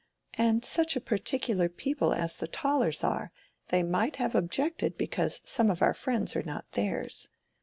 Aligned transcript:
"And 0.33 0.65
such 0.65 0.97
particular 1.05 1.69
people 1.69 2.11
as 2.11 2.35
the 2.35 2.47
Tollers 2.47 3.03
are, 3.03 3.31
they 3.67 3.83
might 3.83 4.15
have 4.15 4.33
objected 4.33 4.97
because 4.97 5.41
some 5.45 5.69
of 5.69 5.83
our 5.83 5.93
friends 5.93 6.35
are 6.35 6.41
not 6.41 6.71
theirs. 6.71 7.29